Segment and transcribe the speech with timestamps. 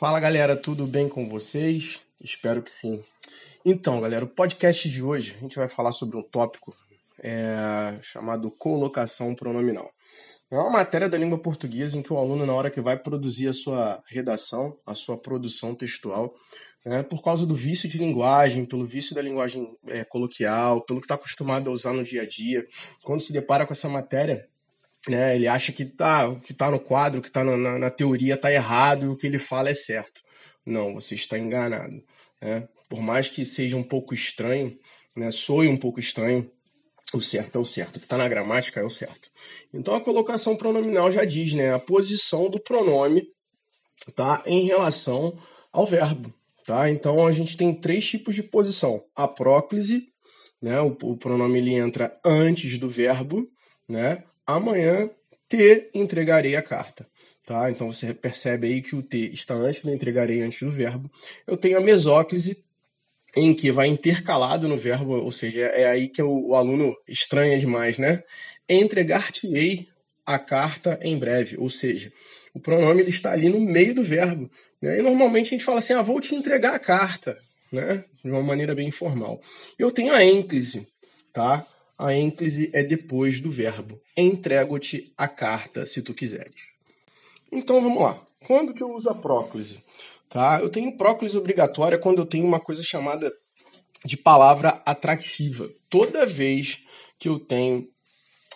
[0.00, 2.00] Fala galera, tudo bem com vocês?
[2.24, 3.04] Espero que sim.
[3.62, 6.74] Então, galera, o podcast de hoje a gente vai falar sobre um tópico
[7.22, 9.90] é, chamado colocação pronominal.
[10.50, 13.48] É uma matéria da língua portuguesa em que o aluno, na hora que vai produzir
[13.48, 16.34] a sua redação, a sua produção textual,
[16.82, 21.04] né, por causa do vício de linguagem, pelo vício da linguagem é, coloquial, pelo que
[21.04, 22.66] está acostumado a usar no dia a dia,
[23.02, 24.48] quando se depara com essa matéria,
[25.08, 28.52] né, ele acha que tá, que tá no quadro, que está na, na, teoria está
[28.52, 30.20] errado e o que ele fala é certo.
[30.64, 32.02] Não, você está enganado.
[32.40, 32.68] Né?
[32.88, 34.76] Por mais que seja um pouco estranho,
[35.16, 36.50] né, soe um pouco estranho,
[37.12, 37.96] o certo é o certo.
[37.96, 39.30] O que está na gramática é o certo.
[39.72, 41.74] Então a colocação pronominal já diz, né?
[41.74, 43.26] A posição do pronome
[44.14, 45.36] tá, em relação
[45.72, 46.32] ao verbo.
[46.64, 46.88] Tá?
[46.90, 49.02] Então a gente tem três tipos de posição.
[49.14, 50.08] A próclise,
[50.62, 50.80] né?
[50.80, 53.48] O, o pronome ele entra antes do verbo,
[53.88, 54.24] né?
[54.56, 55.10] Amanhã
[55.48, 57.06] te entregarei a carta.
[57.46, 57.70] Tá?
[57.70, 61.10] Então você percebe aí que o te está antes do entregarei, antes do verbo.
[61.46, 62.56] Eu tenho a mesóclise,
[63.36, 67.58] em que vai intercalado no verbo, ou seja, é aí que o, o aluno estranha
[67.58, 68.22] demais, né?
[68.68, 69.88] Entregar-te-ei
[70.24, 72.12] a carta em breve, ou seja,
[72.54, 74.50] o pronome ele está ali no meio do verbo.
[74.80, 74.98] Né?
[74.98, 77.36] E normalmente a gente fala assim, ah, vou te entregar a carta,
[77.72, 78.04] né?
[78.24, 79.40] De uma maneira bem informal.
[79.78, 80.86] Eu tenho a ênclise,
[81.32, 81.66] tá?
[82.00, 84.00] A ênclise é depois do verbo.
[84.16, 86.56] Entrego-te a carta, se tu quiseres.
[87.52, 88.26] Então vamos lá.
[88.46, 89.84] Quando que eu uso a próclise?
[90.30, 90.60] Tá?
[90.62, 93.30] Eu tenho próclise obrigatória quando eu tenho uma coisa chamada
[94.02, 95.68] de palavra atrativa.
[95.90, 96.78] Toda vez
[97.18, 97.86] que eu tenho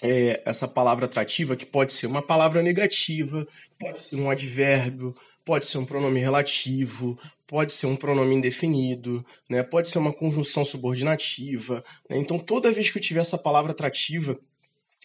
[0.03, 3.47] é, essa palavra atrativa, que pode ser uma palavra negativa,
[3.79, 5.15] pode ser um advérbio,
[5.45, 9.63] pode ser um pronome relativo, pode ser um pronome indefinido, né?
[9.63, 11.85] pode ser uma conjunção subordinativa.
[12.09, 12.19] Né?
[12.19, 14.39] Então, toda vez que eu tiver essa palavra atrativa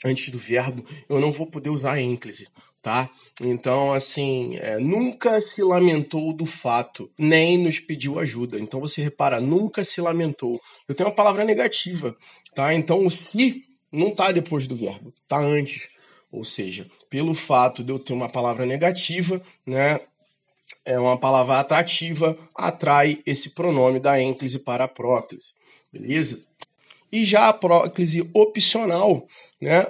[0.04, 2.48] antes do verbo, eu não vou poder usar a ênclise
[2.82, 3.10] tá?
[3.42, 8.60] Então, assim, é, nunca se lamentou do fato, nem nos pediu ajuda.
[8.60, 10.60] Então, você repara, nunca se lamentou.
[10.88, 12.16] Eu tenho uma palavra negativa,
[12.56, 12.74] tá?
[12.74, 15.88] Então, o se não tá depois do verbo, tá antes.
[16.32, 20.00] Ou seja, pelo fato de eu ter uma palavra negativa, né?
[20.90, 25.54] É uma palavra atrativa, atrai esse pronome da ênclise para a próclise,
[25.94, 26.40] beleza?
[27.12, 29.28] E já a próclise opcional,
[29.62, 29.86] né?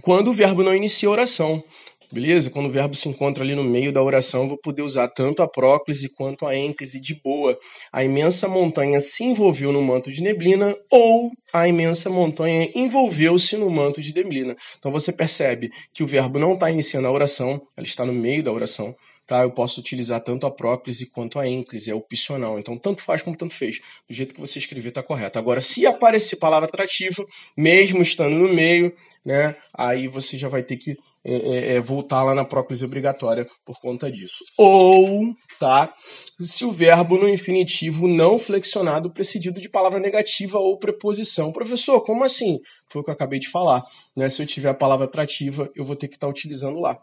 [0.00, 1.64] Quando o verbo não inicia oração.
[2.12, 2.50] Beleza?
[2.50, 5.42] Quando o verbo se encontra ali no meio da oração, eu vou poder usar tanto
[5.42, 7.58] a próclise quanto a ênclise de boa.
[7.90, 13.70] A imensa montanha se envolveu no manto de neblina ou a imensa montanha envolveu-se no
[13.70, 14.54] manto de neblina.
[14.78, 18.42] Então você percebe que o verbo não está iniciando a oração, ele está no meio
[18.42, 18.94] da oração.
[19.26, 19.44] Tá?
[19.44, 22.58] Eu posso utilizar tanto a próclise quanto a ênclise, é opcional.
[22.58, 23.78] Então, tanto faz como tanto fez.
[24.06, 25.38] Do jeito que você escrever está correto.
[25.38, 27.24] Agora, se aparecer palavra atrativa,
[27.56, 32.24] mesmo estando no meio, né, aí você já vai ter que é, é, é, voltar
[32.24, 34.44] lá na próclise obrigatória por conta disso.
[34.58, 35.94] Ou, tá?
[36.40, 41.52] Se o verbo no infinitivo não flexionado precedido de palavra negativa ou preposição.
[41.52, 42.58] Professor, como assim?
[42.90, 43.84] Foi o que eu acabei de falar.
[44.16, 44.28] Né?
[44.28, 46.98] Se eu tiver a palavra atrativa, eu vou ter que estar tá utilizando lá.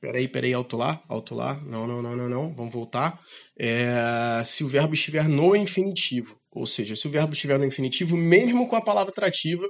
[0.00, 1.60] Peraí, peraí, alto lá, alto lá.
[1.66, 2.54] Não, não, não, não, não.
[2.54, 3.20] Vamos voltar.
[3.58, 8.16] É, se o verbo estiver no infinitivo, ou seja, se o verbo estiver no infinitivo,
[8.16, 9.66] mesmo com a palavra atrativa,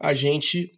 [0.00, 0.72] a gente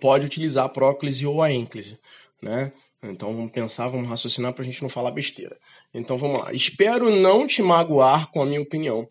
[0.00, 1.98] pode utilizar a próclise ou a ênclise,
[2.42, 2.72] né?
[3.02, 5.56] Então vamos pensar, vamos raciocinar para a gente não falar besteira.
[5.94, 6.52] Então vamos lá.
[6.52, 9.08] Espero não te magoar com a minha opinião.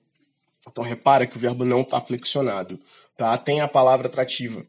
[0.69, 2.79] Então repara que o verbo não está flexionado,
[3.15, 3.37] tá?
[3.37, 4.65] Tem a palavra atrativa,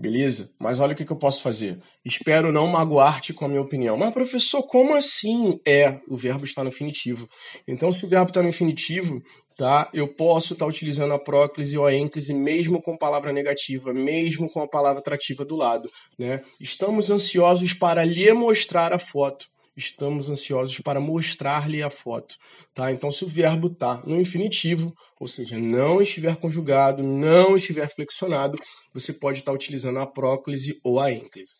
[0.00, 0.50] beleza?
[0.58, 1.78] Mas olha o que, que eu posso fazer.
[2.04, 3.96] Espero não magoar-te com a minha opinião.
[3.96, 5.60] Mas professor, como assim?
[5.66, 7.28] É, o verbo está no infinitivo.
[7.68, 9.22] Então se o verbo está no infinitivo,
[9.56, 9.90] tá?
[9.92, 14.48] Eu posso estar tá utilizando a próclise ou a ênclise mesmo com palavra negativa, mesmo
[14.48, 16.42] com a palavra atrativa do lado, né?
[16.58, 19.46] Estamos ansiosos para lhe mostrar a foto.
[19.76, 22.36] Estamos ansiosos para mostrar-lhe a foto,
[22.74, 22.90] tá?
[22.90, 28.58] Então, se o verbo tá no infinitivo, ou seja, não estiver conjugado, não estiver flexionado,
[28.92, 31.52] você pode estar tá utilizando a próclise ou a ênclise,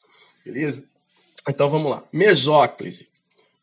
[0.45, 0.85] beleza?
[1.49, 2.05] Então, vamos lá.
[2.13, 3.09] Mesóclise.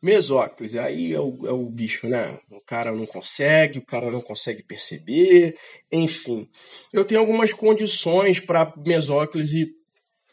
[0.00, 2.38] Mesóclise, aí é o, é o bicho, né?
[2.50, 5.56] O cara não consegue, o cara não consegue perceber,
[5.90, 6.48] enfim.
[6.92, 9.74] Eu tenho algumas condições para mesóclise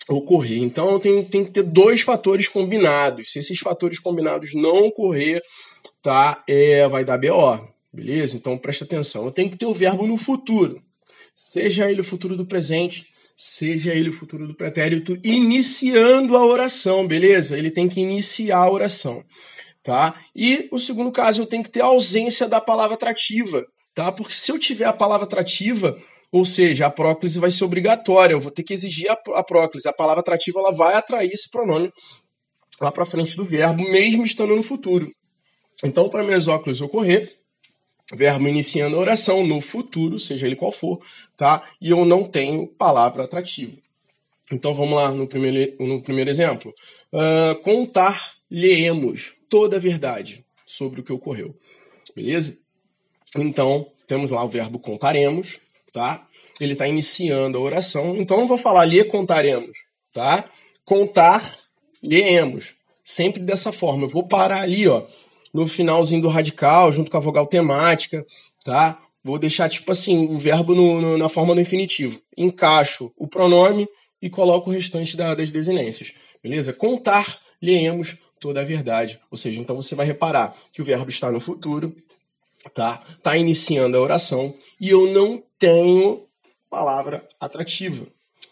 [0.08, 0.62] ocorrer.
[0.62, 3.32] Então tenho, tenho que ter dois fatores combinados.
[3.32, 5.42] Se esses fatores combinados não ocorrer,
[6.02, 6.44] tá?
[6.48, 8.36] É, vai dar BO, beleza?
[8.36, 9.26] Então presta atenção.
[9.26, 10.82] Eu tenho que ter o verbo no futuro.
[11.34, 13.06] Seja ele o futuro do presente,
[13.38, 17.58] seja ele o futuro do pretérito, iniciando a oração, beleza?
[17.58, 19.24] Ele tem que iniciar a oração,
[19.84, 20.16] tá?
[20.36, 24.12] E o segundo caso, eu tenho que ter a ausência da palavra atrativa, tá?
[24.12, 25.98] Porque se eu tiver a palavra atrativa,
[26.32, 29.88] ou seja, a próclise vai ser obrigatória, eu vou ter que exigir a, a próclise.
[29.88, 31.92] A palavra atrativa ela vai atrair esse pronome
[32.80, 35.12] lá para frente do verbo, mesmo estando no futuro.
[35.84, 37.38] Então, para mesóclise ocorrer,
[38.14, 41.00] verbo iniciando a oração no futuro, seja ele qual for,
[41.38, 41.64] tá?
[41.82, 43.78] E eu não tenho palavra atrativa.
[44.52, 46.74] Então vamos lá no primeiro, no primeiro exemplo.
[47.12, 51.56] Uh, Contar-lhe-emos toda a verdade sobre o que ocorreu.
[52.16, 52.58] Beleza?
[53.36, 55.60] Então, temos lá o verbo contaremos,
[55.96, 56.28] tá?
[56.60, 58.18] Ele está iniciando a oração.
[58.18, 59.78] Então, não vou falar lhe contaremos,
[60.14, 60.50] tá?
[60.84, 62.76] Contar-lhe-emos.
[63.04, 64.04] Sempre dessa forma.
[64.04, 65.06] Eu vou parar ali, ó,
[65.54, 68.26] no finalzinho do radical, junto com a vogal temática,
[68.66, 69.00] tá?
[69.24, 72.20] Vou deixar, tipo assim, o verbo no, no, na forma do infinitivo.
[72.38, 73.88] Encaixo o pronome
[74.22, 76.12] e coloco o restante da, das desinências.
[76.44, 76.74] Beleza?
[76.74, 79.18] Contar, leemos toda a verdade.
[79.32, 81.96] Ou seja, então você vai reparar que o verbo está no futuro,
[82.74, 83.04] tá?
[83.18, 86.28] Está iniciando a oração e eu não tenho
[86.70, 88.08] palavra atrativa.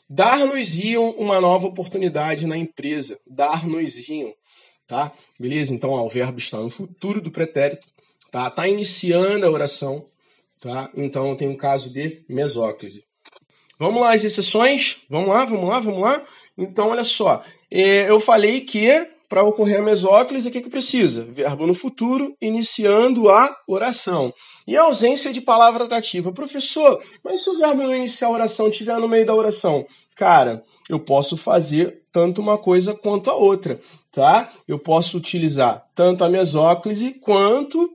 [0.10, 3.20] Dar-nos-iam uma nova oportunidade na empresa.
[3.26, 4.34] Dar-nos-iam
[4.88, 5.12] tá?
[5.40, 5.74] Beleza?
[5.74, 7.88] Então, ó, o verbo está no futuro do pretérito,
[8.32, 8.50] tá?
[8.50, 10.06] Tá iniciando a oração,
[10.62, 10.92] tá?
[10.96, 13.04] Então, tem um caso de mesóclise.
[13.80, 14.98] Vamos lá, as exceções?
[15.10, 16.26] Vamos lá, vamos lá, vamos lá?
[16.58, 17.44] Então, olha só.
[17.72, 18.88] É, eu falei que
[19.34, 21.24] para ocorrer a mesóclise, o que, que precisa?
[21.24, 24.32] Verbo no futuro, iniciando a oração.
[24.68, 26.32] E a ausência de palavra atrativa.
[26.32, 29.88] Professor, mas se o verbo não iniciar a oração estiver no meio da oração?
[30.16, 33.80] Cara, eu posso fazer tanto uma coisa quanto a outra
[34.12, 34.54] tá?
[34.68, 37.90] Eu posso utilizar tanto a mesóclise quanto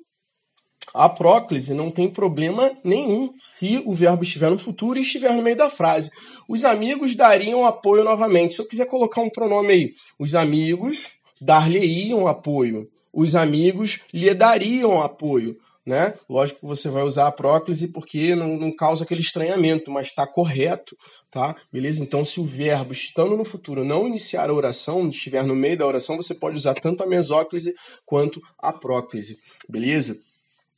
[0.94, 5.42] a próclise, não tem problema nenhum se o verbo estiver no futuro e estiver no
[5.42, 6.10] meio da frase.
[6.48, 8.54] Os amigos dariam apoio novamente.
[8.54, 10.98] Se eu quiser colocar um pronome aí, os amigos
[11.40, 12.88] dar-lhe-iam apoio.
[13.12, 15.56] Os amigos lhe dariam apoio.
[15.86, 16.12] Né?
[16.28, 20.26] Lógico que você vai usar a próclise porque não, não causa aquele estranhamento, mas está
[20.26, 20.94] correto
[21.30, 21.56] tá?
[21.72, 22.02] Beleza?
[22.02, 25.86] Então, se o verbo estando no futuro não iniciar a oração, estiver no meio da
[25.86, 27.74] oração, você pode usar tanto a mesóclise
[28.04, 29.38] quanto a próclise,
[29.68, 30.18] beleza?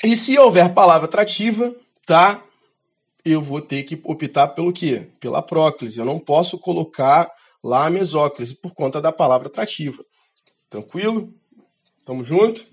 [0.02, 1.74] E se houver palavra atrativa,
[2.06, 2.42] tá?
[3.24, 5.08] Eu vou ter que optar pelo quê?
[5.20, 5.98] Pela próclise.
[5.98, 7.30] Eu não posso colocar
[7.62, 10.02] lá a mesóclise por conta da palavra atrativa.
[10.70, 11.34] Tranquilo?
[12.06, 12.64] Tamo junto?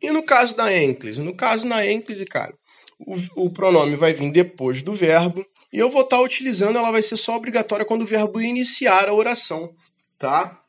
[0.00, 1.20] E no caso da ênclise?
[1.20, 2.54] No caso da ênclise, cara,
[2.98, 7.02] o, o pronome vai vir depois do verbo e eu vou estar utilizando, ela vai
[7.02, 9.74] ser só obrigatória quando o verbo iniciar a oração,
[10.18, 10.62] tá?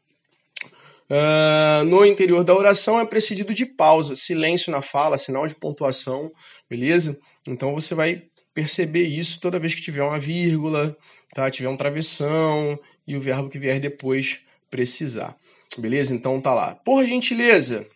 [1.09, 6.31] Uh, no interior da oração é precedido de pausa, silêncio na fala, sinal de pontuação,
[6.69, 7.17] beleza?
[7.47, 8.23] Então você vai
[8.53, 10.95] perceber isso toda vez que tiver uma vírgula,
[11.33, 11.49] tá?
[11.49, 12.77] Tiver um travessão
[13.07, 14.39] e o verbo que vier depois
[14.69, 15.35] precisar,
[15.77, 16.13] beleza?
[16.13, 16.75] Então tá lá.
[16.75, 17.87] Por gentileza,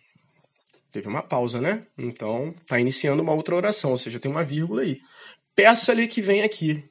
[0.92, 1.86] teve uma pausa, né?
[1.98, 5.00] Então tá iniciando uma outra oração, ou seja, tem uma vírgula aí.
[5.54, 6.84] Peça-lhe que vem aqui,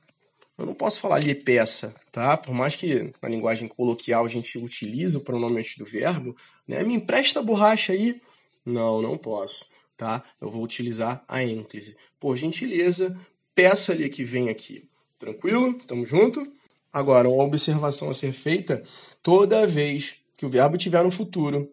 [0.57, 2.37] eu não posso falar lhe peça, tá?
[2.37, 6.35] Por mais que na linguagem coloquial a gente utilize o pronome antes do verbo,
[6.67, 6.83] né?
[6.83, 8.21] Me empresta a borracha aí.
[8.63, 9.65] Não, não posso,
[9.97, 10.23] tá?
[10.39, 11.97] Eu vou utilizar a ênclise.
[12.19, 13.19] Por gentileza,
[13.55, 14.87] peça-lhe que vem aqui.
[15.17, 15.73] Tranquilo?
[15.87, 16.45] Tamo junto?
[16.91, 18.83] Agora, uma observação a ser feita
[19.23, 21.69] toda vez que o verbo estiver no futuro,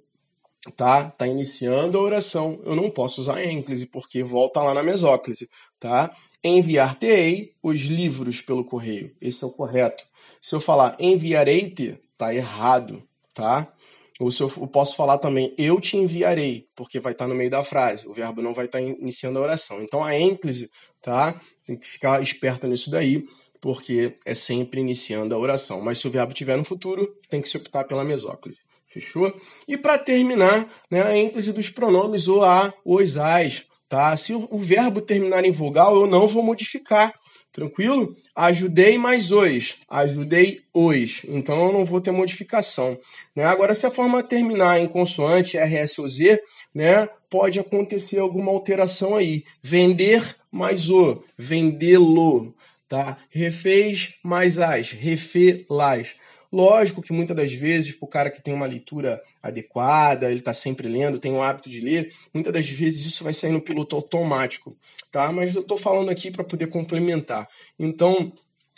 [0.77, 1.11] tá?
[1.11, 5.49] Tá iniciando a oração, eu não posso usar ênclise, porque volta lá na mesóclise,
[5.79, 6.15] tá?
[6.43, 9.15] Enviar-te-ei os livros pelo correio.
[9.21, 10.05] Esse é o correto.
[10.41, 13.03] Se eu falar enviarei-te, tá errado,
[13.35, 13.73] tá?
[14.21, 17.51] Ou se eu, posso falar também eu te enviarei, porque vai estar tá no meio
[17.51, 18.07] da frase.
[18.07, 19.83] O verbo não vai estar tá iniciando a oração.
[19.83, 20.71] Então a ênclise,
[21.01, 21.41] tá?
[21.65, 23.25] Tem que ficar esperto nisso daí,
[23.61, 25.81] porque é sempre iniciando a oração.
[25.81, 28.61] Mas se o verbo estiver no futuro, tem que se optar pela mesóclise.
[28.93, 29.33] Fechou?
[29.69, 33.65] E para terminar, né, a ênclise dos pronomes o a, os, as.
[33.89, 34.17] Tá?
[34.17, 37.13] Se o verbo terminar em vogal, eu não vou modificar.
[37.53, 38.15] Tranquilo?
[38.35, 39.75] Ajudei mais os.
[39.89, 41.23] Ajudei os.
[41.25, 42.97] Então eu não vou ter modificação.
[43.35, 43.45] Né?
[43.45, 46.41] Agora, se a forma terminar em consoante RS ou Z,
[46.73, 49.45] né, pode acontecer alguma alteração aí.
[49.63, 51.23] Vender mais o.
[51.37, 52.55] Vendê-lo.
[52.91, 53.19] Tá?
[53.31, 54.91] Refez mais as.
[54.91, 56.09] Refê-las.
[56.53, 60.53] Lógico que muitas das vezes, para o cara que tem uma leitura adequada, ele está
[60.53, 63.95] sempre lendo, tem o hábito de ler, muitas das vezes isso vai sair no piloto
[63.95, 64.77] automático,
[65.13, 65.31] tá?
[65.31, 67.49] Mas eu estou falando aqui para poder complementar.
[67.79, 68.33] Então,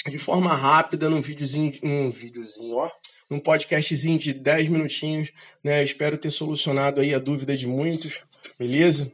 [0.07, 2.91] de forma rápida, num videozinho, um videozinho, ó,
[3.31, 5.31] num podcastzinho de 10 minutinhos,
[5.65, 5.83] né?
[5.83, 8.21] Espero ter solucionado aí a dúvida de muitos,
[8.59, 9.11] beleza?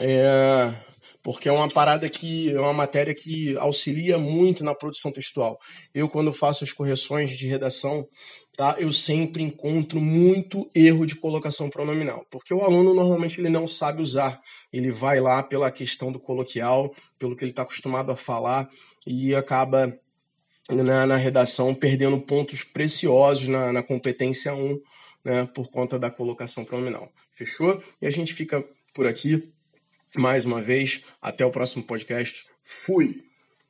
[0.00, 0.72] É,
[1.22, 5.58] porque é uma parada que é uma matéria que auxilia muito na produção textual.
[5.94, 8.06] Eu quando faço as correções de redação,
[8.56, 8.76] tá?
[8.78, 14.02] Eu sempre encontro muito erro de colocação pronominal, porque o aluno normalmente ele não sabe
[14.02, 14.40] usar.
[14.72, 18.68] Ele vai lá pela questão do coloquial, pelo que ele está acostumado a falar
[19.06, 19.96] e acaba
[20.68, 24.80] na, na, redação perdendo pontos preciosos na, na competência 1
[25.24, 27.12] né, por conta da colocação pronominal.
[27.36, 27.82] Fechou?
[28.00, 28.64] E a gente fica
[28.94, 29.52] por aqui
[30.16, 31.02] mais uma vez.
[31.20, 32.44] Até o próximo podcast.
[32.84, 33.31] Fui!